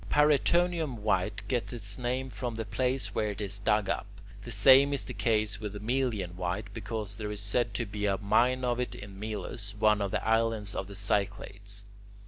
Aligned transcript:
Paraetonium 0.09 0.97
white 1.03 1.47
gets 1.47 1.73
its 1.73 1.99
name 1.99 2.31
from 2.31 2.55
the 2.55 2.65
place 2.65 3.13
where 3.13 3.29
it 3.29 3.39
is 3.39 3.59
dug 3.59 3.87
up. 3.87 4.07
The 4.41 4.49
same 4.49 4.93
is 4.93 5.05
the 5.05 5.13
case 5.13 5.59
with 5.59 5.79
Melian 5.79 6.35
white, 6.37 6.73
because 6.73 7.17
there 7.17 7.29
is 7.31 7.39
said 7.39 7.75
to 7.75 7.85
be 7.85 8.07
a 8.07 8.17
mine 8.17 8.65
of 8.65 8.79
it 8.79 8.95
in 8.95 9.19
Melos, 9.19 9.75
one 9.77 10.01
of 10.01 10.09
the 10.09 10.27
islands 10.27 10.73
of 10.73 10.87
the 10.87 10.95
Cyclades. 10.95 11.85